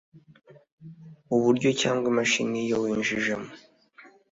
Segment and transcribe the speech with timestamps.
[1.35, 3.49] uburyo cyangwa imashini iyo winjijemo